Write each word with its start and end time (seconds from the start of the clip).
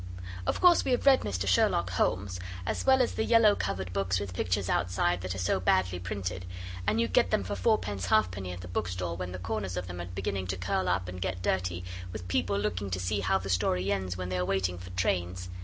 Of 0.47 0.59
course 0.59 0.83
we 0.83 0.89
have 0.93 1.05
read 1.05 1.21
Mr 1.21 1.47
Sherlock 1.47 1.91
Holmes, 1.91 2.39
as 2.65 2.87
well 2.87 3.03
as 3.03 3.11
the 3.11 3.23
yellow 3.23 3.53
covered 3.55 3.93
books 3.93 4.19
with 4.19 4.33
pictures 4.33 4.67
outside 4.67 5.21
that 5.21 5.35
are 5.35 5.37
so 5.37 5.59
badly 5.59 5.99
printed; 5.99 6.45
and 6.87 6.99
you 6.99 7.07
get 7.07 7.29
them 7.29 7.43
for 7.43 7.55
fourpence 7.55 8.07
halfpenny 8.07 8.51
at 8.51 8.61
the 8.61 8.67
bookstall 8.67 9.15
when 9.15 9.31
the 9.31 9.37
corners 9.37 9.77
of 9.77 9.85
them 9.85 10.01
are 10.01 10.05
beginning 10.05 10.47
to 10.47 10.57
curl 10.57 10.89
up 10.89 11.07
and 11.07 11.21
get 11.21 11.43
dirty, 11.43 11.83
with 12.11 12.27
people 12.27 12.57
looking 12.57 12.89
to 12.89 12.99
see 12.99 13.19
how 13.19 13.37
the 13.37 13.47
story 13.47 13.91
ends 13.91 14.17
when 14.17 14.29
they 14.29 14.39
are 14.39 14.43
waiting 14.45 14.79
for 14.79 14.89
trains. 14.89 15.49